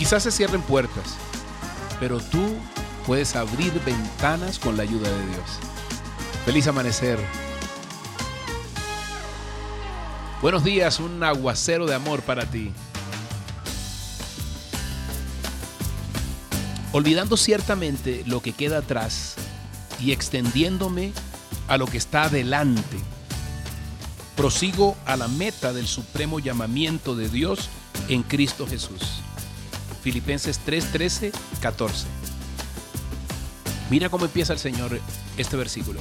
[0.00, 1.14] Quizás se cierren puertas,
[2.00, 2.56] pero tú
[3.06, 5.44] puedes abrir ventanas con la ayuda de Dios.
[6.46, 7.18] Feliz amanecer.
[10.40, 12.72] Buenos días, un aguacero de amor para ti.
[16.92, 19.34] Olvidando ciertamente lo que queda atrás
[20.00, 21.12] y extendiéndome
[21.68, 22.96] a lo que está adelante,
[24.34, 27.68] prosigo a la meta del supremo llamamiento de Dios
[28.08, 29.20] en Cristo Jesús.
[30.02, 32.06] Filipenses 3, 13, 14.
[33.90, 34.98] Mira cómo empieza el Señor
[35.36, 36.00] este versículo.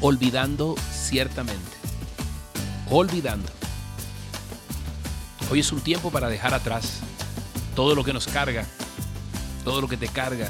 [0.00, 1.76] Olvidando ciertamente.
[2.90, 3.50] Olvidando.
[5.50, 7.00] Hoy es un tiempo para dejar atrás
[7.74, 8.66] todo lo que nos carga,
[9.64, 10.48] todo lo que te carga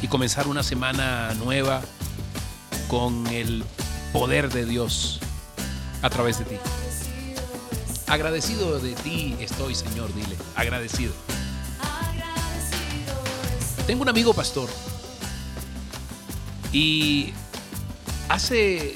[0.00, 1.82] y comenzar una semana nueva
[2.88, 3.64] con el
[4.12, 5.20] poder de Dios
[6.02, 6.56] a través de ti.
[8.06, 11.12] Agradecido de ti estoy, Señor, dile, agradecido.
[13.86, 14.68] Tengo un amigo pastor
[16.72, 17.32] y
[18.28, 18.94] hace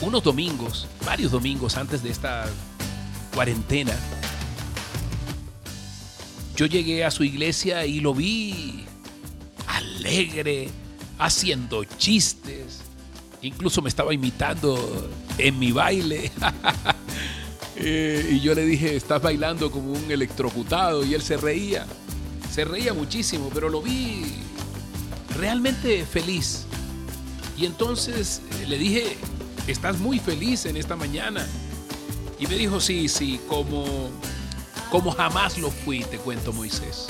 [0.00, 2.46] unos domingos, varios domingos antes de esta
[3.34, 3.94] cuarentena,
[6.56, 8.84] yo llegué a su iglesia y lo vi
[9.66, 10.68] alegre,
[11.18, 12.82] haciendo chistes,
[13.42, 16.30] incluso me estaba imitando en mi baile.
[17.82, 21.86] Eh, y yo le dije, estás bailando como un electrocutado y él se reía,
[22.60, 24.22] se reía muchísimo, pero lo vi
[25.38, 26.66] realmente feliz.
[27.56, 29.16] Y entonces eh, le dije,
[29.66, 31.48] estás muy feliz en esta mañana.
[32.38, 34.10] Y me dijo, sí, sí, como,
[34.90, 37.06] como jamás lo fui, te cuento Moisés.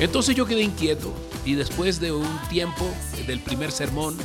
[0.00, 1.14] Entonces yo quedé inquieto
[1.46, 2.84] y después de un tiempo
[3.26, 4.18] del primer sermón,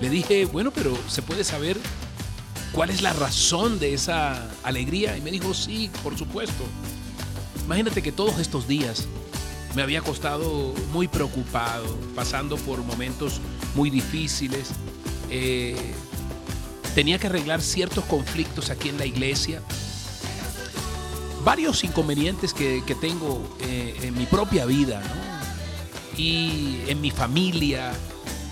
[0.00, 1.76] le dije, bueno, pero ¿se puede saber
[2.70, 5.16] cuál es la razón de esa alegría?
[5.16, 6.62] Y me dijo, sí, por supuesto.
[7.64, 9.08] Imagínate que todos estos días
[9.74, 13.40] me había costado muy preocupado, pasando por momentos
[13.74, 14.70] muy difíciles.
[15.30, 15.76] Eh,
[16.94, 19.62] tenía que arreglar ciertos conflictos aquí en la iglesia.
[21.44, 25.02] Varios inconvenientes que, tengo eh, en mi propia vida
[26.16, 27.92] y en mi familia.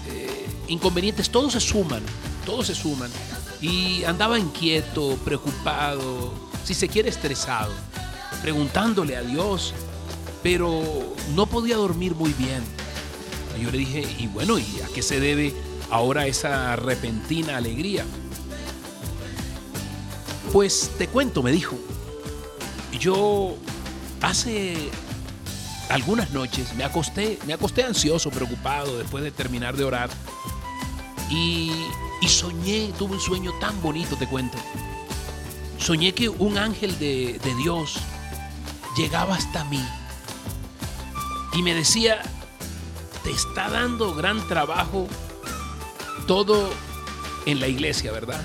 [0.09, 2.03] Eh, inconvenientes, todos se suman,
[2.47, 3.11] todos se suman.
[3.61, 6.33] Y andaba inquieto, preocupado,
[6.65, 7.73] si se quiere estresado,
[8.41, 9.75] preguntándole a Dios,
[10.43, 10.83] pero
[11.35, 12.63] no podía dormir muy bien.
[13.61, 15.53] Yo le dije, y bueno, ¿y a qué se debe
[15.91, 18.05] ahora esa repentina alegría?
[20.53, 21.77] Pues te cuento, me dijo.
[23.01, 23.57] Yo
[24.21, 24.91] hace
[25.89, 30.11] algunas noches me acosté, me acosté ansioso, preocupado después de terminar de orar.
[31.31, 31.73] Y,
[32.27, 34.57] soñé, tuve un sueño tan bonito, te cuento.
[35.79, 37.97] Soñé que un ángel de Dios
[38.97, 39.83] llegaba hasta mí
[41.53, 42.21] y me decía,
[43.25, 45.09] te está dando gran trabajo
[46.27, 46.71] todo
[47.47, 48.45] en la iglesia, ¿verdad?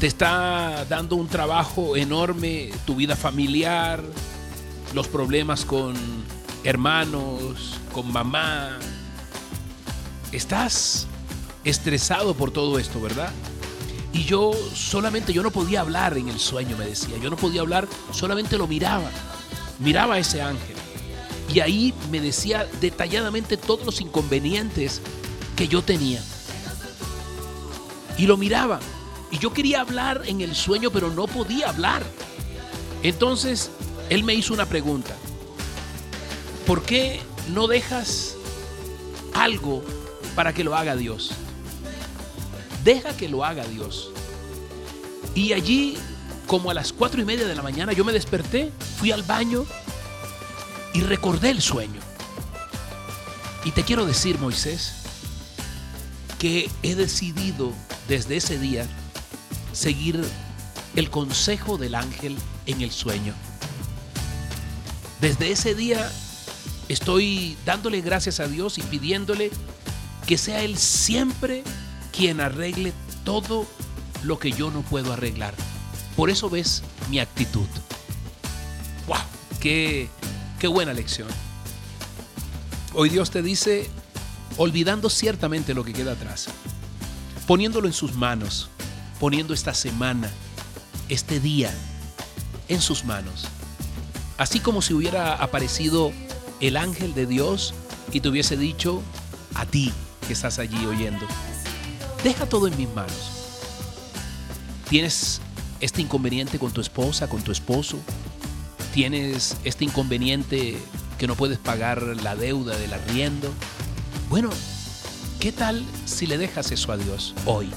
[0.00, 4.02] Te está dando un trabajo enorme tu vida familiar,
[4.92, 5.94] los problemas con
[6.62, 8.78] hermanos, con mamá.
[10.32, 11.06] Estás
[11.64, 13.32] estresado por todo esto, ¿verdad?
[14.12, 17.16] Y yo solamente, yo no podía hablar en el sueño, me decía.
[17.18, 19.10] Yo no podía hablar, solamente lo miraba.
[19.78, 20.76] Miraba a ese ángel.
[21.52, 25.00] Y ahí me decía detalladamente todos los inconvenientes
[25.56, 26.22] que yo tenía.
[28.16, 28.80] Y lo miraba.
[29.30, 32.02] Y yo quería hablar en el sueño, pero no podía hablar.
[33.02, 33.70] Entonces,
[34.08, 35.14] él me hizo una pregunta.
[36.66, 37.20] ¿Por qué
[37.52, 38.36] no dejas
[39.34, 39.82] algo
[40.34, 41.32] para que lo haga Dios?
[42.84, 44.10] Deja que lo haga Dios.
[45.34, 45.98] Y allí,
[46.46, 49.64] como a las cuatro y media de la mañana, yo me desperté, fui al baño
[50.92, 52.00] y recordé el sueño.
[53.64, 54.92] Y te quiero decir, Moisés,
[56.38, 57.72] que he decidido
[58.08, 58.86] desde ese día
[59.72, 60.22] seguir
[60.94, 62.36] el consejo del ángel
[62.66, 63.34] en el sueño.
[65.20, 66.10] Desde ese día
[66.88, 69.50] estoy dándole gracias a Dios y pidiéndole
[70.26, 71.64] que sea Él siempre
[72.12, 72.92] quien arregle
[73.24, 73.66] todo
[74.22, 75.54] lo que yo no puedo arreglar.
[76.16, 77.66] Por eso ves mi actitud.
[79.06, 79.18] ¡Wow!
[79.60, 80.08] ¡Qué,
[80.58, 81.28] qué buena lección!
[82.94, 83.90] Hoy Dios te dice,
[84.56, 86.46] olvidando ciertamente lo que queda atrás,
[87.46, 88.70] poniéndolo en sus manos,
[89.18, 90.30] poniendo esta semana,
[91.08, 91.72] este día
[92.68, 93.46] en sus manos.
[94.38, 96.12] Así como si hubiera aparecido
[96.60, 97.74] el ángel de Dios
[98.12, 99.02] y te hubiese dicho
[99.54, 99.92] a ti
[100.26, 101.26] que estás allí oyendo,
[102.22, 103.30] deja todo en mis manos.
[104.88, 105.40] Tienes
[105.80, 107.98] este inconveniente con tu esposa, con tu esposo,
[108.92, 110.76] tienes este inconveniente
[111.18, 113.52] que no puedes pagar la deuda del arriendo.
[114.30, 114.50] Bueno,
[115.40, 117.70] ¿qué tal si le dejas eso a Dios hoy?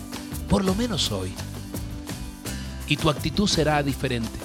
[0.50, 1.34] Por lo menos hoy.
[2.88, 4.40] Y tu actitud será diferente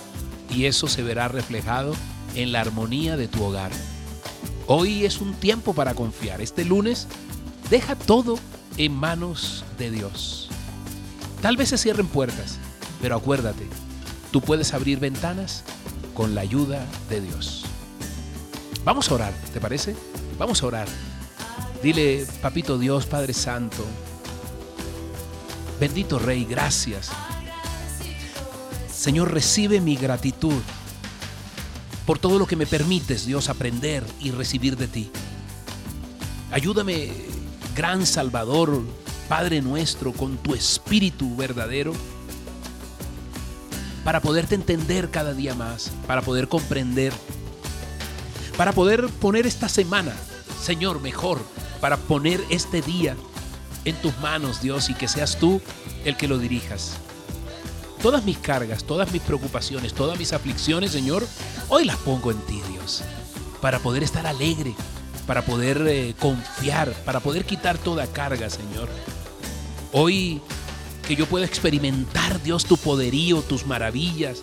[0.50, 1.94] y eso se verá reflejado
[2.34, 3.70] en la armonía de tu hogar.
[4.66, 6.40] Hoy es un tiempo para confiar.
[6.40, 7.06] Este lunes
[7.70, 8.38] deja todo
[8.76, 10.48] en manos de Dios.
[11.40, 12.58] Tal vez se cierren puertas,
[13.02, 13.66] pero acuérdate,
[14.30, 15.64] tú puedes abrir ventanas
[16.14, 17.64] con la ayuda de Dios.
[18.84, 19.96] Vamos a orar, ¿te parece?
[20.38, 20.88] Vamos a orar.
[21.82, 23.84] Dile, Papito Dios, Padre Santo,
[25.80, 27.10] bendito Rey, gracias.
[28.92, 30.62] Señor, recibe mi gratitud
[32.06, 35.10] por todo lo que me permites, Dios, aprender y recibir de ti.
[36.52, 37.10] Ayúdame,
[37.74, 38.80] gran Salvador,
[39.28, 41.94] Padre nuestro, con tu espíritu verdadero,
[44.04, 47.12] para poderte entender cada día más, para poder comprender,
[48.56, 50.12] para poder poner esta semana,
[50.60, 51.40] Señor, mejor,
[51.80, 53.16] para poner este día
[53.84, 55.60] en tus manos, Dios, y que seas tú
[56.04, 56.92] el que lo dirijas.
[58.02, 61.26] Todas mis cargas, todas mis preocupaciones, todas mis aflicciones, Señor,
[61.68, 63.02] hoy las pongo en ti, Dios,
[63.60, 64.74] para poder estar alegre,
[65.26, 68.88] para poder eh, confiar, para poder quitar toda carga, Señor.
[69.92, 70.40] Hoy
[71.06, 74.40] que yo pueda experimentar, Dios, tu poderío, tus maravillas,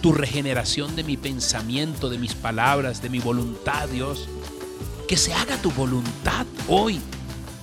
[0.00, 4.28] tu regeneración de mi pensamiento, de mis palabras, de mi voluntad, Dios.
[5.06, 7.00] Que se haga tu voluntad hoy,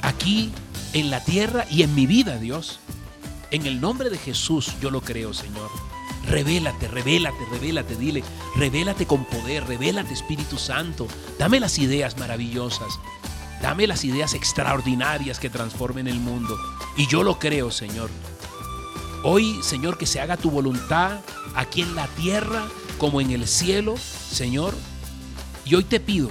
[0.02, 0.52] aquí,
[0.94, 2.80] en la tierra y en mi vida, Dios.
[3.52, 5.70] En el nombre de Jesús yo lo creo, Señor.
[6.28, 8.24] Revélate, revélate, revélate, dile,
[8.56, 11.08] revélate con poder, revélate Espíritu Santo.
[11.38, 13.00] Dame las ideas maravillosas,
[13.62, 16.58] dame las ideas extraordinarias que transformen el mundo.
[16.98, 18.10] Y yo lo creo, Señor.
[19.24, 21.20] Hoy, Señor, que se haga tu voluntad
[21.56, 22.64] aquí en la tierra
[22.98, 24.74] como en el cielo, Señor.
[25.66, 26.30] Y hoy te pido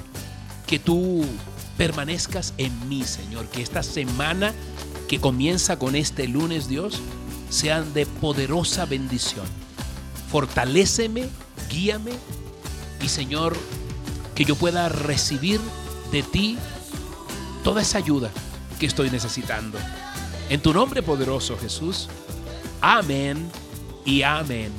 [0.66, 1.24] que tú
[1.76, 4.54] permanezcas en mí, Señor, que esta semana
[5.08, 7.00] que comienza con este lunes, Dios,
[7.50, 9.46] sean de poderosa bendición.
[10.30, 11.28] Fortaléceme,
[11.68, 12.12] guíame
[13.02, 13.56] y Señor,
[14.34, 15.60] que yo pueda recibir
[16.10, 16.58] de ti
[17.64, 18.30] toda esa ayuda
[18.78, 19.78] que estoy necesitando.
[20.48, 22.08] En tu nombre poderoso, Jesús.
[22.80, 23.50] Amén
[24.04, 24.70] y amén.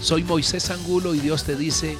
[0.00, 1.96] Soy Moisés Angulo y Dios te dice,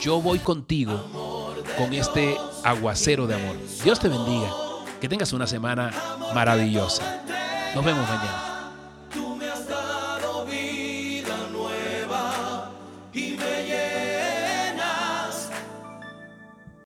[0.00, 3.56] yo voy contigo con este aguacero de amor.
[3.84, 4.50] Dios te bendiga.
[5.00, 5.92] Que tengas una semana
[6.34, 7.22] maravillosa.
[7.74, 8.51] Nos vemos mañana.